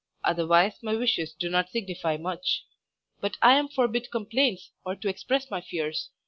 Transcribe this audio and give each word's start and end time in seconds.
Otherwise 0.23 0.81
my 0.81 0.95
wishes 0.95 1.31
do 1.33 1.47
not 1.47 1.69
signify 1.69 2.17
much, 2.17 2.65
but 3.19 3.37
I 3.39 3.53
am 3.53 3.67
forbid 3.69 4.09
complaints, 4.09 4.71
or 4.83 4.95
to 4.95 5.09
express 5.09 5.51
my 5.51 5.61
fears. 5.61 6.09